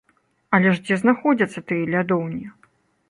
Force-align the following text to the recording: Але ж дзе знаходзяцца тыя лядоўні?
Але 0.57 0.71
ж 0.77 0.81
дзе 0.87 0.97
знаходзяцца 1.03 1.63
тыя 1.73 1.85
лядоўні? 1.97 2.43